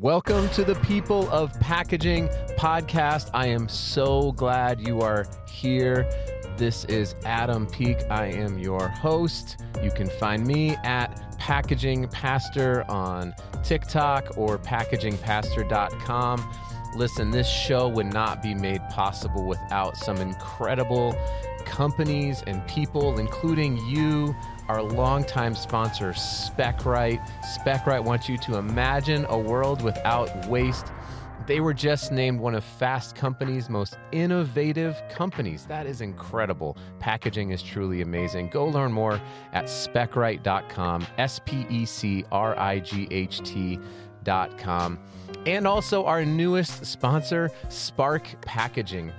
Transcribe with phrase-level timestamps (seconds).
[0.00, 3.30] Welcome to the People of Packaging podcast.
[3.32, 6.06] I am so glad you are here.
[6.58, 7.96] This is Adam Peak.
[8.10, 9.64] I am your host.
[9.82, 16.54] You can find me at Packaging Pastor on TikTok or packagingpastor.com.
[16.94, 21.16] Listen, this show would not be made possible without some incredible
[21.64, 24.36] companies and people, including you
[24.68, 27.24] our longtime sponsor, Specright.
[27.58, 30.86] Specright wants you to imagine a world without waste.
[31.46, 35.64] They were just named one of Fast Company's most innovative companies.
[35.66, 36.76] That is incredible.
[36.98, 38.48] Packaging is truly amazing.
[38.48, 39.20] Go learn more
[39.52, 44.98] at specright.com, S P E C R I G H T.com.
[45.46, 49.12] And also our newest sponsor, Spark Packaging.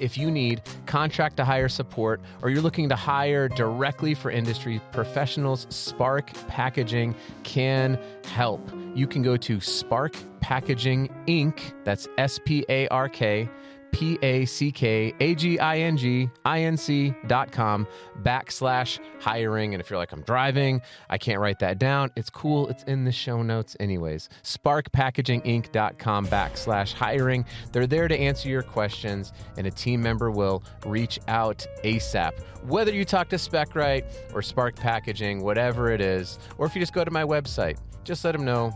[0.00, 4.80] If you need contract to hire support or you're looking to hire directly for industry
[4.92, 8.60] professionals, Spark Packaging can help.
[8.94, 11.58] You can go to Spark Packaging Inc.
[11.84, 13.48] That's S P A R K
[13.94, 17.86] P A C K A G I N G I N C dot com
[18.24, 19.72] backslash hiring.
[19.72, 22.66] And if you're like, I'm driving, I can't write that down, it's cool.
[22.68, 24.30] It's in the show notes, anyways.
[24.42, 27.44] SparkPackagingInc.com backslash hiring.
[27.70, 32.32] They're there to answer your questions, and a team member will reach out ASAP.
[32.66, 36.94] Whether you talk to Specright or Spark Packaging, whatever it is, or if you just
[36.94, 38.72] go to my website, just let them know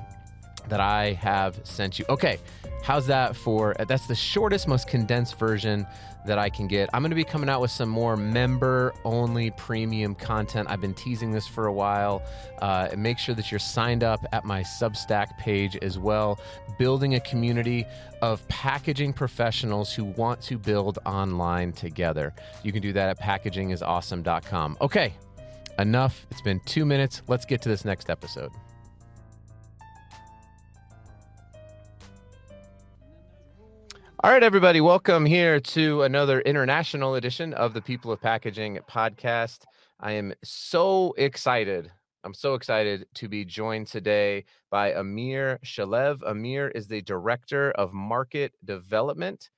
[0.68, 2.04] that I have sent you.
[2.08, 2.38] Okay,
[2.82, 3.74] how's that for?
[3.86, 5.86] That's the shortest, most condensed version
[6.26, 6.88] that I can get.
[6.92, 10.68] I'm going to be coming out with some more member only premium content.
[10.70, 12.22] I've been teasing this for a while.
[12.60, 16.38] Uh, make sure that you're signed up at my Substack page as well.
[16.78, 17.86] Building a community
[18.22, 22.34] of packaging professionals who want to build online together.
[22.62, 24.76] You can do that at packagingisawesome.com.
[24.80, 25.14] Okay,
[25.78, 26.26] enough.
[26.30, 27.22] It's been two minutes.
[27.26, 28.52] Let's get to this next episode.
[34.24, 39.62] All right, everybody, welcome here to another international edition of the People of Packaging podcast.
[40.00, 41.92] I am so excited.
[42.24, 46.20] I'm so excited to be joined today by Amir Shalev.
[46.26, 49.48] Amir is the Director of Market Development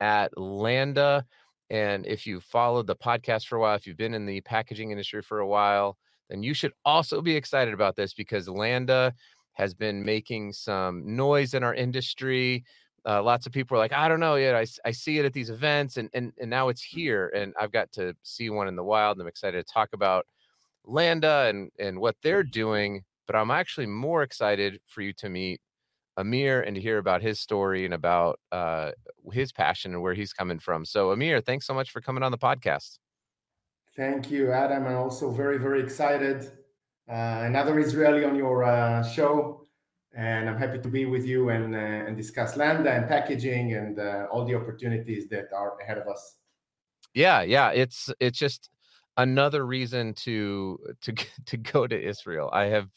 [0.00, 1.24] at Landa.
[1.70, 4.90] And if you followed the podcast for a while, if you've been in the packaging
[4.90, 5.96] industry for a while,
[6.28, 9.14] then you should also be excited about this because Landa
[9.54, 12.64] has been making some noise in our industry
[13.06, 14.54] uh, lots of people are like, I don't know yet.
[14.54, 17.72] I, I see it at these events, and, and and now it's here, and I've
[17.72, 19.16] got to see one in the wild.
[19.16, 20.26] And I'm excited to talk about
[20.84, 23.02] Landa and and what they're doing.
[23.26, 25.60] But I'm actually more excited for you to meet
[26.16, 28.90] Amir and to hear about his story and about uh,
[29.32, 30.84] his passion and where he's coming from.
[30.84, 32.98] So, Amir, thanks so much for coming on the podcast.
[33.96, 34.86] Thank you, Adam.
[34.86, 36.50] I'm also very very excited.
[37.08, 39.59] Uh, another Israeli on your uh, show
[40.14, 43.98] and I'm happy to be with you and, uh, and discuss Landa and packaging and
[43.98, 46.36] uh, all the opportunities that are ahead of us.
[47.14, 48.70] Yeah, yeah, it's it's just
[49.16, 51.12] another reason to to
[51.46, 52.50] to go to Israel.
[52.52, 52.88] I have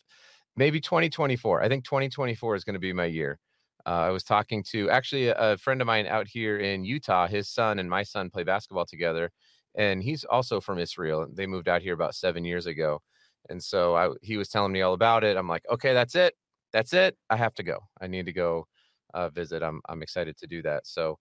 [0.55, 1.63] maybe 2024.
[1.63, 3.39] I think 2024 is going to be my year.
[3.85, 7.27] Uh, I was talking to actually a, a friend of mine out here in Utah.
[7.27, 9.31] His son and my son play basketball together,
[9.75, 11.27] and he's also from Israel.
[11.31, 13.01] They moved out here about seven years ago,
[13.49, 15.37] and so I, he was telling me all about it.
[15.37, 16.35] I'm like, okay, that's it
[16.73, 17.15] that's it.
[17.29, 17.79] I have to go.
[18.01, 18.67] I need to go
[19.13, 19.63] uh, visit.
[19.63, 20.87] I'm I'm excited to do that.
[20.87, 21.19] So,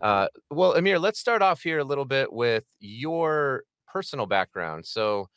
[0.00, 4.86] uh, well, Amir, let's start off here a little bit with your personal background.
[4.86, 5.28] So,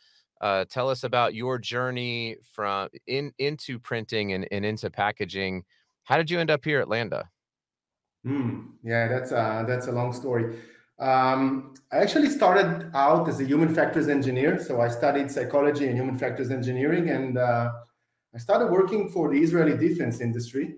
[0.42, 5.64] uh, tell us about your journey from in into printing and, and into packaging.
[6.06, 7.30] How did you end up here at Landa?
[8.24, 8.68] Hmm.
[8.84, 10.58] yeah, that's a that's a long story.
[11.00, 14.60] Um, I actually started out as a human factors engineer.
[14.60, 17.72] So I studied psychology and human factors engineering, and uh,
[18.34, 20.76] I started working for the Israeli defense industry.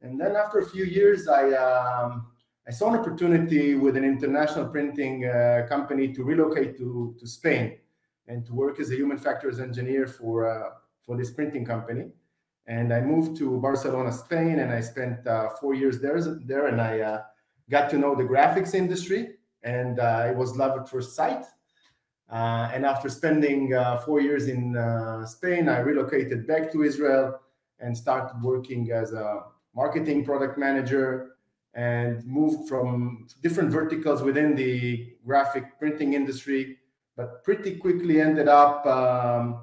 [0.00, 2.26] And then after a few years, I, um,
[2.66, 7.78] I saw an opportunity with an international printing uh, company to relocate to, to Spain
[8.26, 10.70] and to work as a human factors engineer for, uh,
[11.02, 12.06] for this printing company.
[12.66, 16.80] And I moved to Barcelona, Spain, and I spent uh, four years there, there and
[16.80, 17.22] I uh,
[17.68, 19.36] got to know the graphics industry.
[19.62, 21.44] And uh, it was love at first sight.
[22.34, 27.40] Uh, and after spending uh, four years in uh, Spain, I relocated back to Israel
[27.78, 31.36] and started working as a marketing product manager
[31.74, 36.78] and moved from different verticals within the graphic printing industry,
[37.16, 39.60] but pretty quickly ended up um,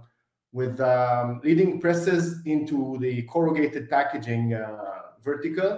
[0.54, 4.78] with um, leading presses into the corrugated packaging uh,
[5.22, 5.78] vertical.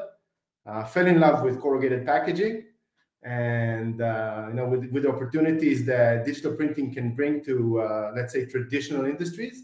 [0.68, 2.66] Uh, fell in love with corrugated packaging
[3.24, 8.34] and uh, you know with, with opportunities that digital printing can bring to uh, let's
[8.34, 9.58] say traditional industries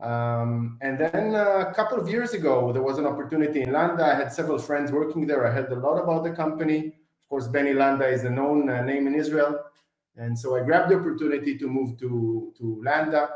[0.00, 4.04] Um, and then uh, a couple of years ago, there was an opportunity in Landa.
[4.04, 5.46] I had several friends working there.
[5.46, 6.78] I heard a lot about the company.
[7.22, 9.60] Of course, Benny Landa is a known uh, name in Israel.
[10.16, 13.30] And so I grabbed the opportunity to move to, to Landa.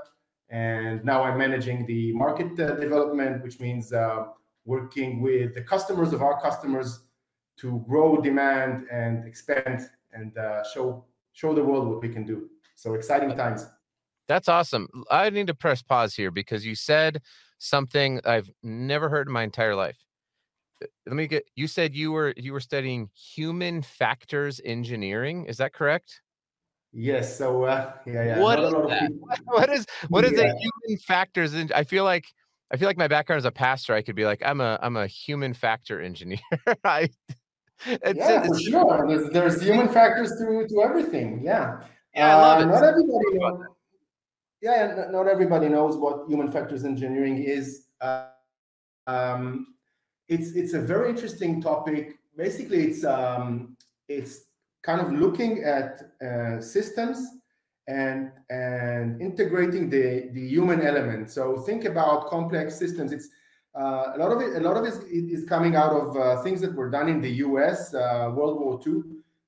[0.50, 4.26] And now I'm managing the market uh, development, which means uh,
[4.64, 7.05] working with the customers of our customers
[7.58, 12.48] to grow demand and expand and uh, show show the world what we can do.
[12.76, 13.66] So exciting times.
[14.28, 14.88] That's awesome.
[15.10, 17.22] I need to press pause here because you said
[17.58, 19.98] something I've never heard in my entire life.
[20.82, 25.46] Uh, let me get you said you were you were studying human factors engineering.
[25.46, 26.20] Is that correct?
[26.92, 27.36] Yes.
[27.36, 28.38] So uh, yeah, yeah.
[28.40, 29.12] What is that?
[29.44, 30.44] what is what is yeah.
[30.44, 31.54] a human factors?
[31.54, 32.26] And I feel like
[32.70, 34.96] I feel like my background as a pastor, I could be like, I'm a I'm
[34.96, 36.40] a human factor engineer.
[36.84, 37.10] I
[37.84, 39.04] it's, yeah, it's, for sure.
[39.08, 41.42] There's, there's human factors to to everything.
[41.42, 41.80] Yeah.
[42.14, 42.66] Yeah, I love uh, it.
[42.66, 43.66] Not everybody knows.
[44.62, 47.88] Yeah, not everybody knows what human factors engineering is.
[48.00, 48.28] Uh,
[49.06, 49.74] um,
[50.28, 52.18] it's it's a very interesting topic.
[52.36, 53.76] Basically, it's um,
[54.08, 54.44] it's
[54.82, 57.18] kind of looking at uh, systems
[57.86, 61.30] and and integrating the the human element.
[61.30, 63.12] So think about complex systems.
[63.12, 63.28] It's
[63.76, 64.56] uh, a lot of it.
[64.56, 67.30] A lot of it is, coming out of uh, things that were done in the
[67.46, 67.92] U.S.
[67.92, 69.02] Uh, World War II.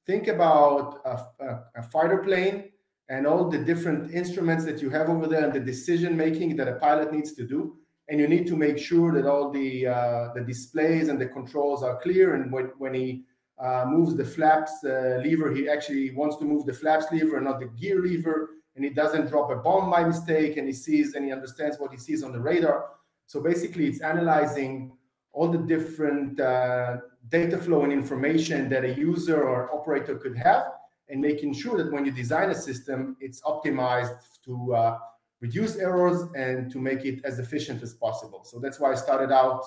[0.07, 2.71] Think about a, a, a, fighter plane
[3.09, 6.69] and all the different instruments that you have over there, and the decision making that
[6.69, 7.77] a pilot needs to do.
[8.11, 11.83] And you need to make sure that all the uh, the displays and the controls
[11.83, 12.35] are clear.
[12.35, 13.25] And when when he
[13.59, 15.55] uh, moves the flaps lever.
[15.55, 18.91] He actually wants to move the flaps lever and not the gear lever, and he
[18.91, 20.59] doesn't drop a bomb by mistake.
[20.59, 22.85] And he sees and he understands what he sees on the radar.
[23.29, 24.93] So basically, it's analyzing
[25.33, 26.97] all the different uh,
[27.29, 30.65] data flow and information that a user or operator could have,
[31.09, 34.99] and making sure that when you design a system, it's optimized to uh,
[35.41, 38.43] reduce errors and to make it as efficient as possible.
[38.45, 39.63] So that's why I started out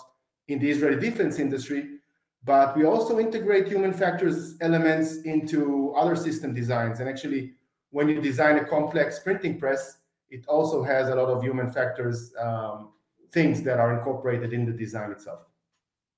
[0.50, 2.02] in the Israeli defense industry
[2.44, 7.00] but we also integrate human factors elements into other system designs.
[7.00, 7.54] And actually,
[7.92, 9.98] when you design a complex printing press,
[10.30, 12.90] it also has a lot of human factors um,
[13.33, 15.45] things that are incorporated in the design itself.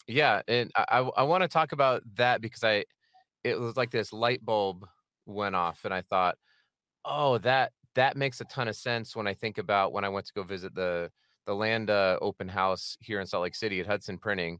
[0.07, 2.85] Yeah, and I I want to talk about that because I
[3.43, 4.85] it was like this light bulb
[5.25, 6.37] went off, and I thought,
[7.05, 10.25] oh, that that makes a ton of sense when I think about when I went
[10.27, 11.09] to go visit the
[11.45, 14.59] the Landa open house here in Salt Lake City at Hudson Printing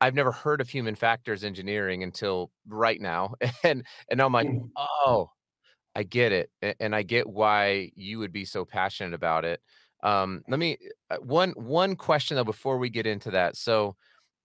[0.00, 3.34] I've never heard of human factors engineering until right now,
[3.64, 4.68] and and I'm like, mm.
[4.76, 5.30] oh,
[5.94, 9.60] I get it, and I get why you would be so passionate about it.
[10.04, 10.78] Um, let me
[11.10, 13.56] uh, one one question though before we get into that.
[13.56, 13.96] So,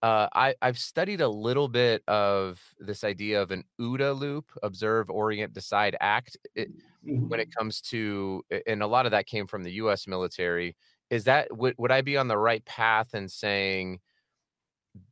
[0.02, 5.10] uh, I I've studied a little bit of this idea of an OODA loop: observe,
[5.10, 6.36] orient, decide, act.
[6.54, 6.70] It,
[7.06, 7.28] mm-hmm.
[7.28, 10.06] When it comes to, and a lot of that came from the U.S.
[10.06, 10.76] military.
[11.10, 14.00] Is that would would I be on the right path in saying?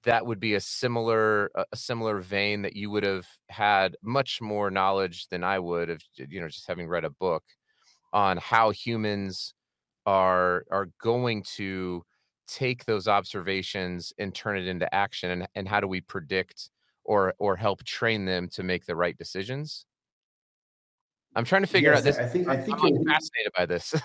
[0.02, 4.70] that would be a similar a similar vein that you would have had much more
[4.70, 7.44] knowledge than I would have you know just having read a book
[8.12, 9.54] on how humans
[10.08, 12.02] are are going to
[12.46, 16.70] take those observations and turn it into action and, and how do we predict
[17.04, 19.84] or or help train them to make the right decisions
[21.36, 23.94] i'm trying to figure yes, out this i think i think I'm fascinated by this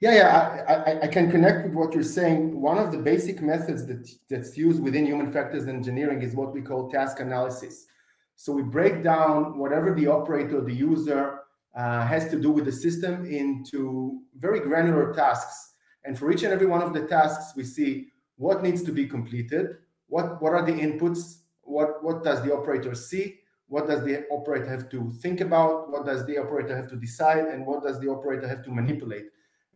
[0.00, 2.60] Yeah, yeah, I, I, I, can connect with what you're saying.
[2.60, 6.60] One of the basic methods that, that's used within human factors engineering is what we
[6.60, 7.86] call task analysis.
[8.34, 11.41] So we break down whatever the operator, the user
[11.74, 15.74] uh, has to do with the system into very granular tasks.
[16.04, 19.06] And for each and every one of the tasks, we see what needs to be
[19.06, 19.76] completed,
[20.08, 23.38] what, what are the inputs, what, what does the operator see,
[23.68, 27.46] what does the operator have to think about, what does the operator have to decide,
[27.46, 29.26] and what does the operator have to manipulate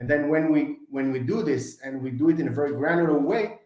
[0.00, 2.72] and then when we when we do this and we do it in a very
[2.72, 3.58] granular way,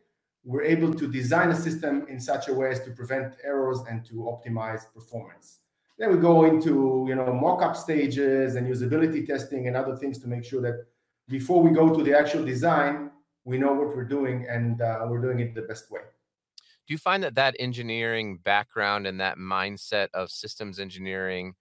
[0.44, 4.04] we're able to design a system in such a way as to prevent errors and
[4.06, 5.58] to optimize performance.
[6.00, 10.28] Then we go into you know mock-up stages and usability testing and other things to
[10.28, 10.86] make sure that
[11.28, 13.10] before we go to the actual design,
[13.44, 16.00] we know what we're doing and uh, we're doing it the best way.
[16.88, 21.54] Do you find that that engineering background and that mindset of systems engineering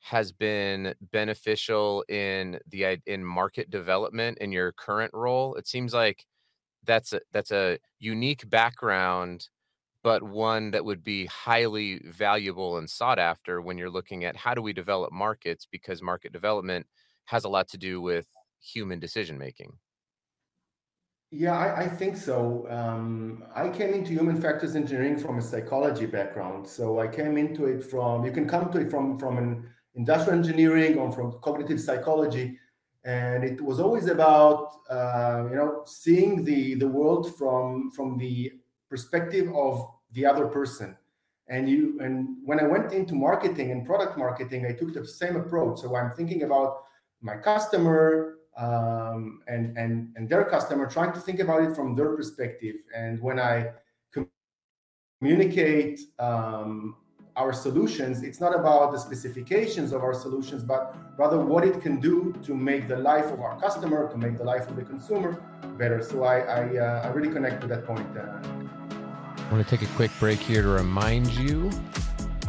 [0.00, 6.26] has been beneficial in the in market development in your current role it seems like
[6.84, 9.48] that's a that's a unique background
[10.04, 14.54] but one that would be highly valuable and sought after when you're looking at how
[14.54, 16.86] do we develop markets because market development
[17.26, 18.28] has a lot to do with
[18.60, 19.78] human decision making
[21.30, 22.66] yeah, I, I think so.
[22.70, 26.68] Um, I came into human factors engineering from a psychology background.
[26.68, 30.38] So I came into it from, you can come to it from, from an industrial
[30.38, 32.58] engineering or from cognitive psychology.
[33.04, 38.52] and it was always about uh, you know seeing the the world from from the
[38.88, 39.74] perspective of
[40.14, 40.96] the other person.
[41.48, 45.36] And you and when i went into marketing and product marketing i took the same
[45.36, 45.80] approach.
[45.80, 46.84] So i'm thinking about
[47.20, 52.16] my customer um, and and and their customer trying to think about it from their
[52.16, 52.76] perspective.
[52.96, 53.72] And when i
[55.20, 56.96] communicate um,
[57.36, 61.98] our solutions it's not about the specifications of our solutions but rather what it can
[61.98, 65.42] do to make the life of our customer to make the life of the consumer
[65.76, 66.00] better.
[66.02, 68.83] So i i, uh, I really connect to that point uh,
[69.54, 71.70] Want to take a quick break here to remind you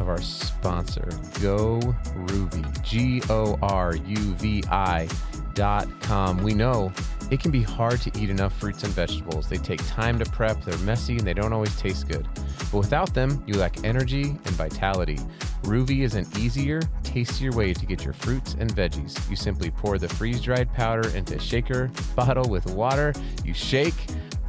[0.00, 1.08] of our sponsor,
[1.40, 1.78] Go
[2.16, 5.08] Ruvi, G O R U V I
[5.54, 6.42] dot com.
[6.42, 6.92] We know
[7.30, 9.48] it can be hard to eat enough fruits and vegetables.
[9.48, 12.26] They take time to prep, they're messy, and they don't always taste good.
[12.72, 15.20] But without them, you lack energy and vitality.
[15.62, 19.30] Ruvi is an easier, tastier way to get your fruits and veggies.
[19.30, 23.94] You simply pour the freeze dried powder into a shaker bottle with water, you shake,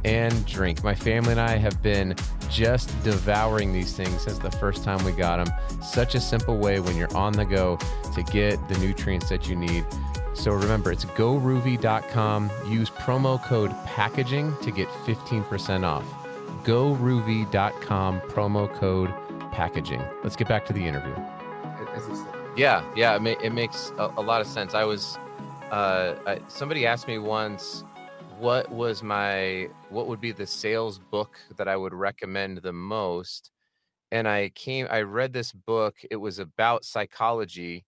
[0.04, 0.82] and drink.
[0.84, 2.14] My family and I have been
[2.50, 5.54] just devouring these things since the first time we got them.
[5.82, 7.78] Such a simple way when you're on the go
[8.14, 9.84] to get the nutrients that you need.
[10.34, 12.50] So remember, it's goruvi.com.
[12.68, 16.04] Use promo code packaging to get 15% off.
[16.64, 19.12] Goruvi.com, promo code
[19.52, 20.02] packaging.
[20.22, 21.14] Let's get back to the interview.
[22.56, 24.74] Yeah, yeah, it, ma- it makes a, lot of sense.
[24.74, 25.18] I was,
[25.70, 27.84] uh, somebody asked me once,
[28.38, 33.50] what was my what would be the sales book that I would recommend the most?
[34.12, 35.96] And I came, I read this book.
[36.10, 37.84] It was about psychology,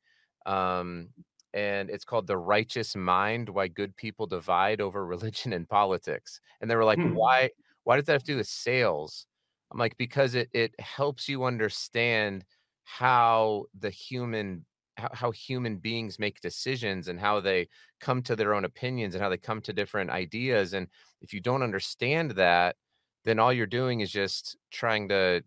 [0.47, 1.11] um,
[1.55, 6.71] and it's called "The Righteous Mind: Why Good People Divide Over Religion and Politics." And
[6.71, 7.15] they were like, hmm.
[7.15, 7.51] "Why?
[7.85, 9.27] Why does that have to do with sales?"
[9.73, 12.45] I'm like, because it it helps you understand
[12.85, 14.67] how the human
[15.01, 17.69] how, how human beings make decisions and how they
[18.01, 20.89] come to their own opinions and how they come to different ideas and
[21.21, 22.77] if you don't understand that
[23.25, 25.43] then all you're doing is just trying to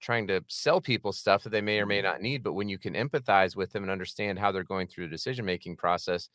[0.00, 2.06] trying to sell people stuff that they may or may mm-hmm.
[2.06, 5.04] not need but when you can empathize with them and understand how they're going through
[5.04, 6.28] the decision making process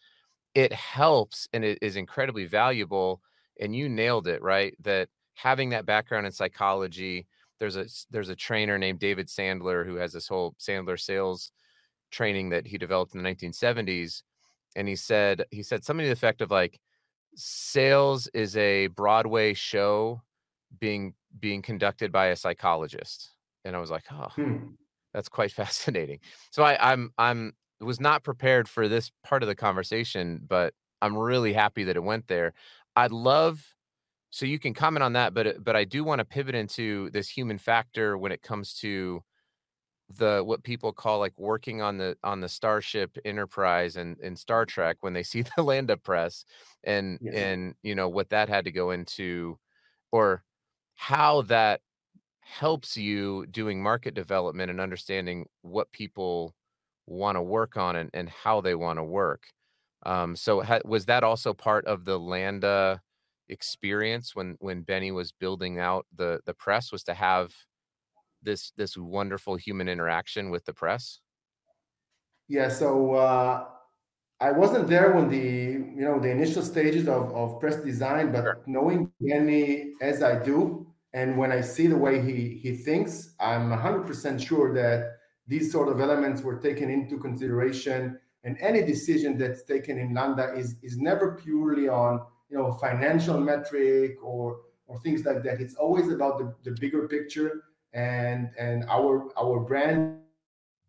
[0.56, 3.22] it helps and it is incredibly valuable
[3.60, 7.28] and you nailed it right that having that background in psychology
[7.60, 11.52] there's a there's a trainer named David Sandler who has this whole Sandler sales
[12.12, 14.24] training that he developed in the 1970s
[14.76, 16.80] and he said he said something to the effect of like
[17.36, 20.22] sales is a broadway show
[20.80, 23.32] being being conducted by a psychologist.
[23.66, 24.58] And i was like oh hmm.
[25.14, 26.20] that's quite fascinating.
[26.52, 31.18] So i i'm i'm was not prepared for this part of the conversation but i'm
[31.18, 32.54] really happy that it went there.
[32.96, 33.64] I'd love
[34.32, 37.30] so you can comment on that but but i do want to pivot into this
[37.30, 39.24] human factor when it comes to
[40.18, 44.66] the what people call like working on the on the starship enterprise and in star
[44.66, 46.46] trek when they see the landa press
[46.84, 47.32] and yeah.
[47.32, 49.58] and you know what that had to go into
[50.12, 50.44] or
[50.96, 51.82] how that
[52.40, 56.56] helps you doing market development and understanding what people
[57.06, 59.44] want to work on and, and how they want to work
[60.06, 63.00] um, so ha- was that also part of the landa
[63.48, 67.54] experience when when benny was building out the the press was to have
[68.42, 71.20] this this wonderful human interaction with the press?
[72.48, 73.66] Yeah, so uh,
[74.40, 78.42] I wasn't there when the you know the initial stages of, of press design, but
[78.42, 78.62] sure.
[78.66, 83.70] knowing Benny as I do, and when I see the way he he thinks, I'm
[83.70, 85.18] 100% sure that
[85.48, 88.20] these sort of elements were taken into consideration.
[88.46, 93.40] And any decision that's taken in Landa is is never purely on you know financial
[93.40, 95.60] metric or or things like that.
[95.60, 100.20] It's always about the, the bigger picture and and our our brand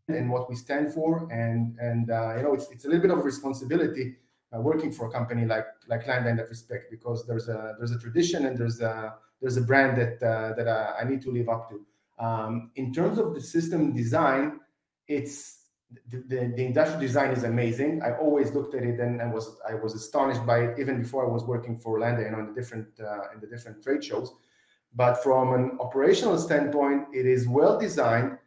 [0.09, 3.11] and what we stand for and and uh, you know it's, it's a little bit
[3.11, 4.17] of responsibility
[4.55, 7.93] uh, working for a company like like Landa in that respect because there's a there's
[7.93, 11.31] a tradition and there's a there's a brand that uh, that uh, I need to
[11.31, 11.87] live up to.
[12.25, 14.61] Um, in terms of the system design,
[15.09, 15.61] it's
[16.11, 18.03] the, the, the, industrial design is amazing.
[18.03, 21.27] I always looked at it and, and was I was astonished by it even before
[21.27, 24.33] I was working for Landa and on the different uh, in the different trade shows.
[24.95, 28.39] But from an operational standpoint, it is well designed.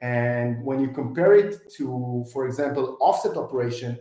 [0.00, 3.98] And when you compare it to, for example, offset operation,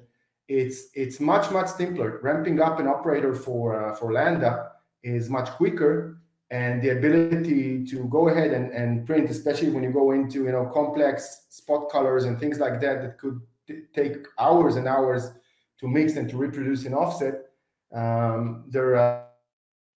[0.47, 2.19] it's it's much much simpler.
[2.23, 4.71] Ramping up an operator for uh, for Landa
[5.03, 6.17] is much quicker,
[6.49, 10.51] and the ability to go ahead and, and print, especially when you go into you
[10.51, 15.31] know complex spot colors and things like that, that could t- take hours and hours
[15.79, 17.45] to mix and to reproduce in offset.
[17.93, 18.95] Um, there.
[18.95, 19.28] Uh,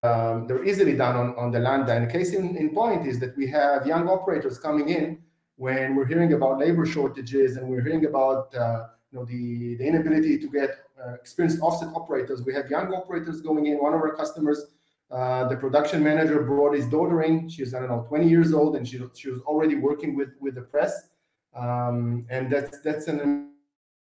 [0.03, 1.93] um, they're easily done on, on the Landa.
[1.93, 5.19] And the case in, in point is that we have young operators coming in
[5.55, 9.86] when we're hearing about labor shortages and we're hearing about uh, you know the, the
[9.86, 10.72] inability to get
[11.03, 12.41] uh, experienced offset operators.
[12.43, 13.77] We have young operators going in.
[13.77, 14.65] One of our customers,
[15.12, 17.48] uh, the production manager, brought his daughter in.
[17.48, 20.55] She's I don't know 20 years old, and she she was already working with with
[20.55, 21.10] the press,
[21.55, 23.51] um, and that's that's an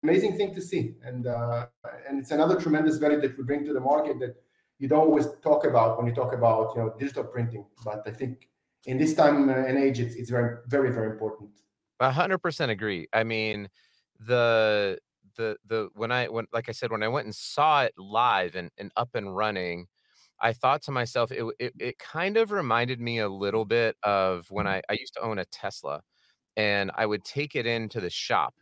[0.03, 0.95] amazing thing to see.
[1.05, 1.67] And uh,
[2.09, 4.35] and it's another tremendous value that we bring to the market that
[4.79, 7.65] you don't always talk about when you talk about you know digital printing.
[7.85, 8.49] But I think
[8.87, 11.51] in this time and age, it's it's very very very important.
[12.01, 13.09] A hundred percent agree.
[13.13, 13.69] I mean,
[14.21, 14.99] the
[15.37, 18.55] the the when I when like I said when I went and saw it live
[18.55, 19.87] and and up and running,
[20.41, 24.47] I thought to myself it it, it kind of reminded me a little bit of
[24.51, 26.03] when I I used to own a Tesla,
[26.57, 28.55] and I would take it into the shop,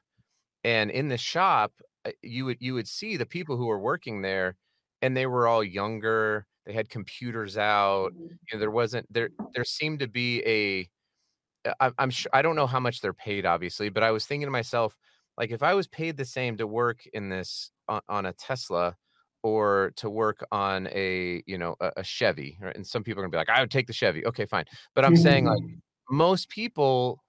[0.62, 1.72] and in the shop
[2.04, 4.56] uh, you would you would see the people who were working there,
[5.04, 6.46] and they were all younger.
[6.64, 8.14] They had computers out.
[8.14, 8.22] Mm-hmm.
[8.22, 10.88] You know, there wasn't there there seemed to be a
[11.78, 14.46] I, I'm sure I don't know how much they're paid, obviously, but I was thinking
[14.46, 14.96] to myself,
[15.38, 18.96] like, if I was paid the same to work in this on, on a Tesla
[19.42, 22.74] or to work on a you know a, a, Chevy, right?
[22.74, 24.24] And some people are gonna be like, I would take the Chevy.
[24.24, 24.64] Okay, fine.
[24.94, 25.62] But I'm saying like
[26.10, 27.22] most people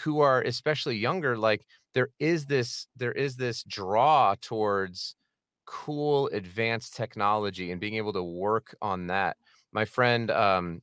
[0.00, 5.14] who are especially younger, like there is this there is this draw towards
[5.64, 9.36] cool advanced technology and being able to work on that.
[9.72, 10.82] My friend um,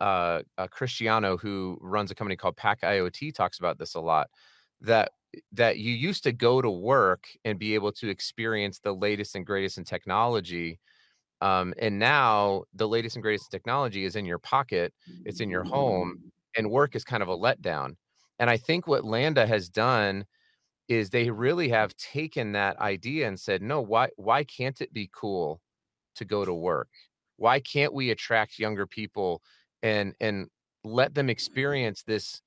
[0.00, 4.28] uh, uh, Cristiano, who runs a company called Pack IoT, talks about this a lot.
[4.80, 5.12] That
[5.52, 9.46] that you used to go to work and be able to experience the latest and
[9.46, 10.80] greatest in technology.
[11.40, 14.92] Um, and now the latest and greatest technology is in your pocket,
[15.24, 17.96] it's in your home, and work is kind of a letdown.
[18.38, 20.24] And I think what Landa has done
[20.90, 25.08] is they really have taken that idea and said, no, why why can't it be
[25.14, 25.60] cool
[26.16, 26.88] to go to work?
[27.36, 29.40] Why can't we attract younger people
[29.84, 30.48] and and
[30.82, 32.42] let them experience this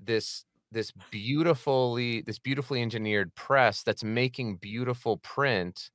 [0.00, 5.90] this this beautifully this beautifully engineered press that's making beautiful print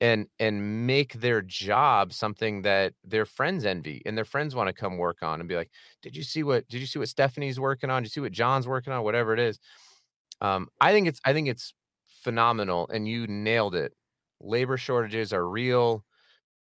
[0.00, 4.72] and and make their job something that their friends envy and their friends want to
[4.72, 5.70] come work on and be like
[6.02, 8.02] did you see what did you see what stephanie's working on?
[8.02, 9.04] Did you see what john's working on?
[9.04, 9.58] Whatever it is
[10.40, 11.74] um i think it's i think it's
[12.22, 13.92] phenomenal and you nailed it.
[14.40, 16.04] Labor shortages are real.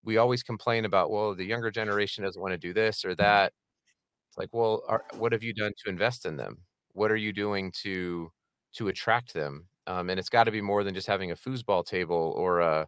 [0.05, 3.53] We always complain about well the younger generation doesn't want to do this or that.
[4.29, 6.59] It's like well are, what have you done to invest in them?
[6.93, 8.31] What are you doing to
[8.75, 9.69] to attract them?
[9.87, 12.87] Um, and it's got to be more than just having a foosball table or a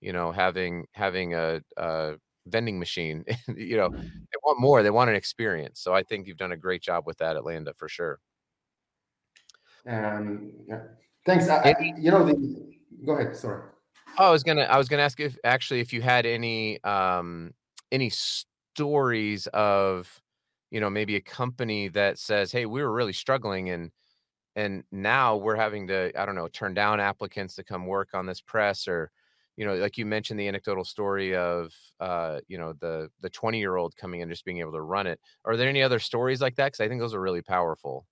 [0.00, 2.14] you know having having a, a
[2.46, 3.24] vending machine.
[3.56, 5.80] You know they want more they want an experience.
[5.80, 8.20] So i think you've done a great job with that at landa for sure
[9.88, 10.80] um yeah.
[11.26, 11.48] Thanks.
[11.48, 12.34] I, I, you know the
[13.04, 13.62] go ahead sorry.
[14.18, 17.52] Oh, I was gonna I was gonna ask if actually if you had any um
[17.92, 20.20] any stories of
[20.70, 23.90] you know maybe a company that says, hey, we were really struggling and
[24.56, 28.26] and now we're having to I don't know turn down applicants to come work on
[28.26, 29.10] this press or
[29.56, 33.58] you know like you mentioned the anecdotal story of uh you know the the 20
[33.60, 35.20] year old coming and just being able to run it.
[35.44, 36.66] Are there any other stories like that?
[36.66, 38.06] Because i think those are really powerful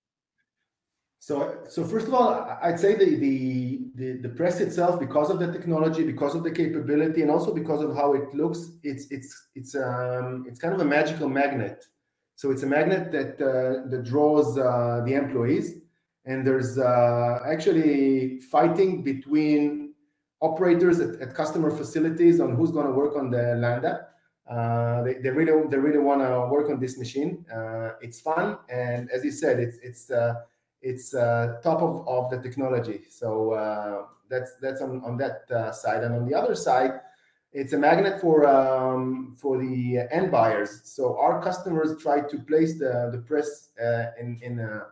[1.23, 5.39] so, so first of all, I'd say the, the, the the press itself, because of
[5.39, 9.31] the technology, because of the capability, and also because of how it looks, it's it's
[9.55, 11.85] it's um it's kind of a magical magnet.
[12.35, 15.75] So it's a magnet that uh, that draws uh, the employees,
[16.25, 19.95] and there's uh, actually fighting between
[20.41, 24.09] operators at, at, customer facilities on who's going to work on the Landa.
[24.51, 27.47] Uh, they, they really they really want to work on this machine.
[27.49, 30.35] Uh, it's fun, and as you said, it's it's uh,
[30.83, 33.03] it's uh, top of, of the technology.
[33.09, 36.03] So uh, that's that's on, on that uh, side.
[36.03, 37.01] And on the other side,
[37.53, 40.81] it's a magnet for um, for the end buyers.
[40.85, 44.87] So our customers try to place the the press uh, in in a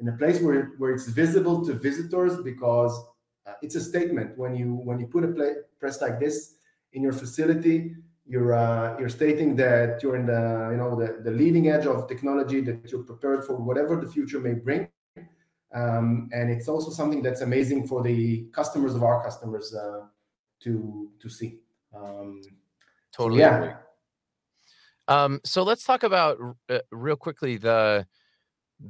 [0.00, 2.98] in a place where where it's visible to visitors because
[3.46, 6.54] uh, it's a statement when you when you put a play, press like this
[6.92, 7.94] in your facility.
[8.26, 12.08] You're uh, you're stating that you're in the you know the, the leading edge of
[12.08, 14.88] technology that you're prepared for whatever the future may bring
[15.74, 20.06] um, and it's also something that's amazing for the customers of our customers uh,
[20.60, 21.58] to to see.
[21.94, 22.40] Um,
[23.12, 23.40] totally.
[23.40, 23.56] Yeah.
[23.58, 23.72] Agree.
[25.08, 28.06] Um, so let's talk about uh, real quickly the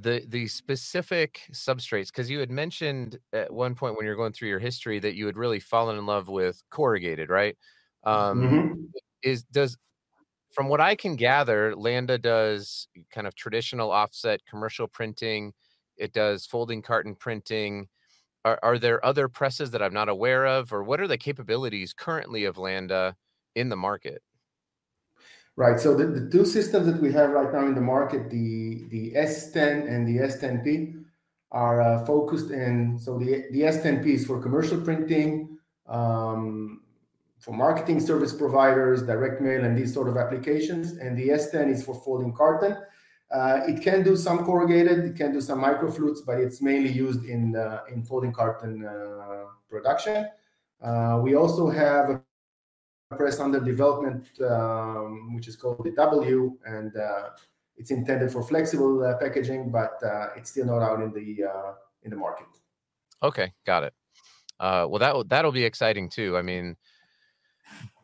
[0.01, 4.49] the the specific substrates because you had mentioned at one point when you're going through
[4.49, 7.57] your history that you had really fallen in love with corrugated, right?
[8.05, 8.73] Um, mm-hmm.
[9.23, 9.77] Is does
[10.53, 15.53] from what I can gather, Landa does kind of traditional offset commercial printing
[15.99, 17.89] it does folding carton printing.
[18.45, 21.93] Are, are there other presses that I'm not aware of, or what are the capabilities
[21.93, 23.17] currently of Landa
[23.55, 24.23] in the market?
[25.57, 25.81] Right.
[25.81, 29.13] So the, the two systems that we have right now in the market, the the
[29.15, 31.03] S10 and the S10P,
[31.51, 32.97] are uh, focused in.
[32.97, 35.59] So the the S10P is for commercial printing,
[35.89, 36.83] um,
[37.41, 40.93] for marketing service providers, direct mail, and these sort of applications.
[40.93, 42.77] And the S10 is for folding carton.
[43.31, 47.25] Uh, it can do some corrugated, it can do some microflutes, but it's mainly used
[47.25, 50.27] in uh, in folding carton uh, production.
[50.83, 56.97] Uh, we also have a press under development, um, which is called the W, and
[56.97, 57.31] uh,
[57.77, 60.01] it's intended for flexible uh, packaging, but
[60.37, 61.47] it's still not out in the
[62.05, 62.47] in the market.
[63.23, 63.93] Okay, got it.
[64.59, 66.35] well, that that'll be exciting too.
[66.39, 66.77] I mean,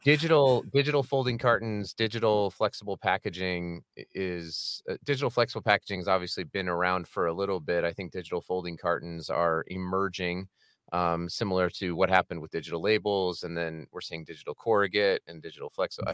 [0.05, 3.83] digital digital folding cartons digital flexible packaging
[4.15, 7.85] is uh, digital flexible packaging has obviously been around for a little bit.
[7.85, 10.49] I think digital folding cartons are emerging
[10.93, 15.43] um, similar to what happened with digital labels and then we're seeing digital corrugate and
[15.43, 16.13] digital flexible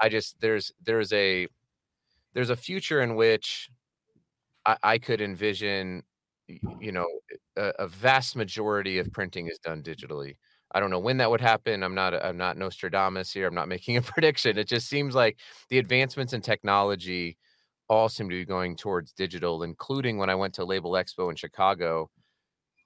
[0.00, 1.48] I, I just there's there's a
[2.34, 3.68] there's a future in which
[4.64, 6.04] I, I could envision
[6.46, 7.06] you know
[7.56, 10.36] a, a vast majority of printing is done digitally
[10.74, 11.82] I don't know when that would happen.
[11.82, 13.46] I'm not I'm not Nostradamus here.
[13.46, 14.58] I'm not making a prediction.
[14.58, 15.38] It just seems like
[15.70, 17.38] the advancements in technology
[17.88, 22.10] all seem to be going towards digital, including when I went to Labelexpo in Chicago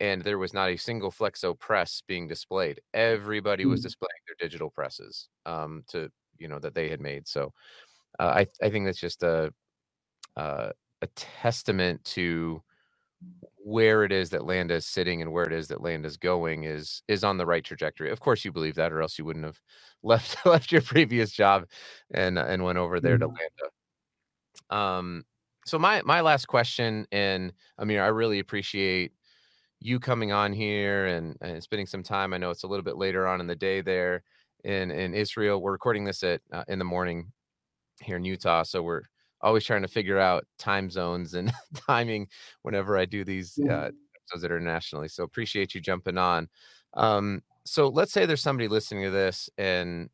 [0.00, 2.80] and there was not a single Flexo press being displayed.
[2.94, 3.84] Everybody was mm.
[3.84, 7.26] displaying their digital presses um, to you know that they had made.
[7.26, 7.52] So
[8.18, 9.52] uh, I I think that's just a
[10.36, 10.70] uh,
[11.02, 12.62] a testament to
[13.56, 16.64] where it is that Landa is sitting and where it is that Landa is going
[16.64, 18.10] is is on the right trajectory.
[18.10, 19.60] Of course, you believe that, or else you wouldn't have
[20.02, 21.66] left left your previous job
[22.12, 23.34] and and went over there mm-hmm.
[23.34, 23.40] to
[24.70, 24.84] Landa.
[24.84, 25.24] Um,
[25.66, 29.12] so my my last question, and Amir, I really appreciate
[29.80, 32.34] you coming on here and, and spending some time.
[32.34, 34.22] I know it's a little bit later on in the day there
[34.64, 35.60] in in Israel.
[35.60, 37.32] We're recording this at uh, in the morning
[38.00, 39.02] here in Utah, so we're
[39.40, 41.52] always trying to figure out time zones and
[41.88, 42.28] timing
[42.62, 45.08] whenever I do these uh, episodes internationally.
[45.08, 46.48] So appreciate you jumping on.
[46.94, 50.08] Um, so let's say there's somebody listening to this and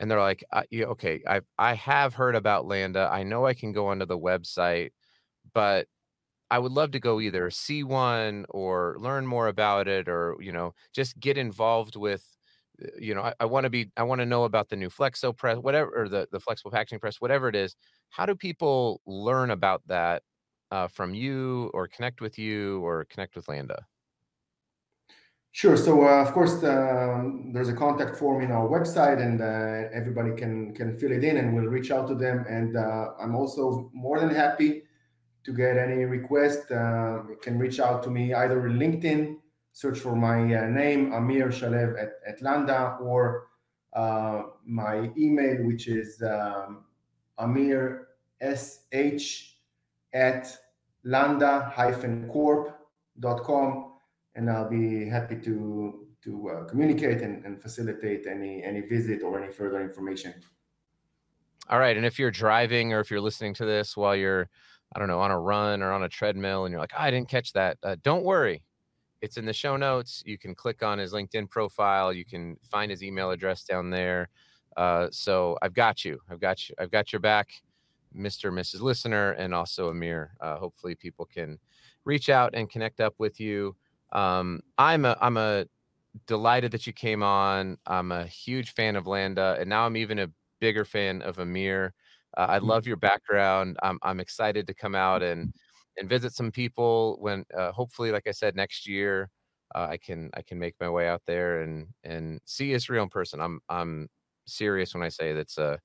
[0.00, 3.08] and they're like, uh, yeah, okay, I I have heard about Landa.
[3.12, 4.90] I know I can go onto the website,
[5.54, 5.86] but
[6.50, 10.52] I would love to go either see one or learn more about it, or you
[10.52, 12.33] know, just get involved with
[12.98, 15.36] you know, I, I want to be, I want to know about the new Flexo
[15.36, 17.76] press, whatever, or the, the flexible packaging press, whatever it is.
[18.10, 20.22] How do people learn about that
[20.70, 23.84] uh, from you or connect with you or connect with Landa?
[25.52, 25.76] Sure.
[25.76, 30.34] So uh, of course, um, there's a contact form in our website, and uh, everybody
[30.34, 32.44] can can fill it in, and we'll reach out to them.
[32.48, 34.82] And uh, I'm also more than happy
[35.44, 36.72] to get any request.
[36.72, 39.36] Uh, you can reach out to me either in LinkedIn
[39.74, 43.48] search for my uh, name, Amir Shalev at, at Landa, or
[43.92, 46.84] uh, my email, which is um,
[47.38, 48.06] Amir
[48.40, 49.56] sh
[50.12, 50.56] at
[51.04, 53.92] landa-corp.com,
[54.36, 59.38] and I'll be happy to to uh, communicate and, and facilitate any any visit or
[59.42, 60.32] any further information.
[61.68, 64.48] All right, and if you're driving or if you're listening to this while you're
[64.94, 67.10] I don't know, on a run or on a treadmill and you're like, oh, I
[67.10, 67.78] didn't catch that.
[67.82, 68.62] Uh, don't worry.
[69.24, 70.22] It's in the show notes.
[70.26, 72.12] You can click on his LinkedIn profile.
[72.12, 74.28] You can find his email address down there.
[74.76, 76.20] Uh, so I've got you.
[76.28, 76.74] I've got you.
[76.78, 77.48] I've got your back,
[78.14, 78.48] Mr.
[78.48, 78.82] and Mrs.
[78.82, 80.32] Listener, and also Amir.
[80.42, 81.58] Uh, hopefully, people can
[82.04, 83.74] reach out and connect up with you.
[84.12, 85.64] Um, I'm a I'm a
[86.26, 87.78] delighted that you came on.
[87.86, 91.94] I'm a huge fan of Landa, and now I'm even a bigger fan of Amir.
[92.36, 92.66] Uh, I mm.
[92.66, 93.78] love your background.
[93.82, 95.54] I'm I'm excited to come out and
[95.98, 99.30] and visit some people when uh, hopefully like i said next year
[99.74, 103.08] uh, i can i can make my way out there and and see israel in
[103.08, 103.40] person.
[103.40, 104.08] I'm i'm
[104.46, 105.78] serious when i say that's a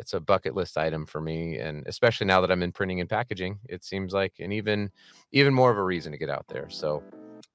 [0.00, 3.08] it's a bucket list item for me and especially now that i'm in printing and
[3.08, 4.90] packaging it seems like an even
[5.32, 6.68] even more of a reason to get out there.
[6.68, 7.02] So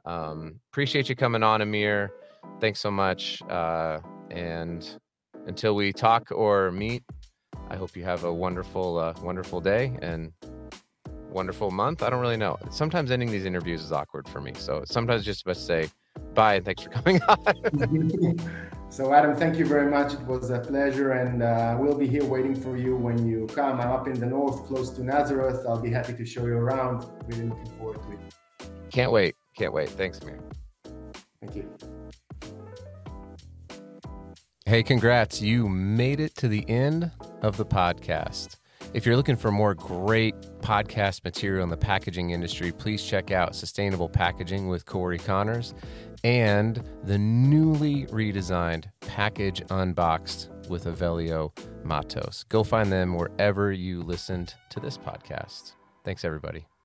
[0.06, 2.12] um appreciate you coming on amir.
[2.60, 4.00] Thanks so much uh
[4.32, 4.98] and
[5.46, 7.04] until we talk or meet
[7.70, 10.32] i hope you have a wonderful uh, wonderful day and
[11.32, 12.04] wonderful month.
[12.04, 12.58] I don't really know.
[12.72, 14.54] Sometimes ending these interviews is awkward for me.
[14.56, 15.90] So sometimes just best to say
[16.34, 18.38] bye and thanks for coming on.
[18.90, 20.14] so Adam, thank you very much.
[20.14, 23.80] It was a pleasure, and uh, we'll be here waiting for you when you come.
[23.80, 25.66] I'm up in the north, close to Nazareth.
[25.68, 27.06] I'll be happy to show you around.
[27.28, 28.20] Really looking forward to it.
[28.92, 29.36] Can't wait.
[29.58, 29.90] Can't wait.
[29.90, 30.40] Thanks, Amir.
[31.42, 31.70] Thank you.
[34.66, 35.42] Hey, congrats.
[35.42, 37.12] You made it to the end
[37.42, 38.59] of the podcast.
[38.94, 43.56] If you're looking for more great podcast material in the packaging industry, please check out
[43.56, 45.74] Sustainable Packaging with Cory Connors
[46.24, 51.52] and the newly redesigned Package Unbox'd with Evelio
[51.84, 52.46] Mattos.
[52.50, 55.74] Go find them wherever you listened to this podcast.
[56.04, 56.69] Thanks, everybody.